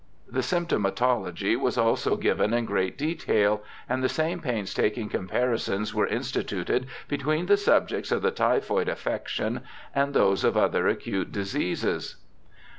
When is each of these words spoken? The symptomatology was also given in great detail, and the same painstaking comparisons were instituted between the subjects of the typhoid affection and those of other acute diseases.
The 0.27 0.39
symptomatology 0.41 1.55
was 1.55 1.77
also 1.77 2.17
given 2.17 2.55
in 2.55 2.65
great 2.65 2.97
detail, 2.97 3.61
and 3.87 4.01
the 4.03 4.09
same 4.09 4.39
painstaking 4.39 5.09
comparisons 5.09 5.93
were 5.93 6.07
instituted 6.07 6.87
between 7.07 7.45
the 7.45 7.55
subjects 7.55 8.11
of 8.11 8.23
the 8.23 8.31
typhoid 8.31 8.89
affection 8.89 9.61
and 9.93 10.15
those 10.15 10.43
of 10.43 10.57
other 10.57 10.87
acute 10.87 11.31
diseases. 11.31 12.15